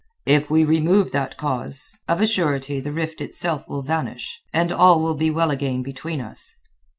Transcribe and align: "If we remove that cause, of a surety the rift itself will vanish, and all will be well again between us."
"If 0.25 0.49
we 0.49 0.63
remove 0.65 1.11
that 1.11 1.37
cause, 1.37 1.99
of 2.07 2.21
a 2.21 2.25
surety 2.25 2.79
the 2.79 2.91
rift 2.91 3.21
itself 3.21 3.69
will 3.69 3.83
vanish, 3.83 4.41
and 4.51 4.71
all 4.71 4.99
will 4.99 5.13
be 5.13 5.29
well 5.29 5.51
again 5.51 5.83
between 5.83 6.19
us." 6.21 6.55